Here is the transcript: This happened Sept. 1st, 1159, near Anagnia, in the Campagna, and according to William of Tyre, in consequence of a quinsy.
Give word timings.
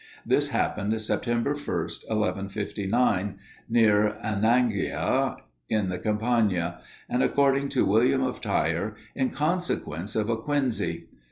This 0.25 0.47
happened 0.47 0.93
Sept. 0.93 1.25
1st, 1.25 2.09
1159, 2.09 3.37
near 3.69 4.17
Anagnia, 4.23 5.37
in 5.69 5.89
the 5.89 5.99
Campagna, 5.99 6.79
and 7.07 7.21
according 7.21 7.69
to 7.69 7.85
William 7.85 8.23
of 8.23 8.41
Tyre, 8.41 8.95
in 9.13 9.29
consequence 9.29 10.15
of 10.15 10.27
a 10.27 10.37
quinsy. 10.37 11.03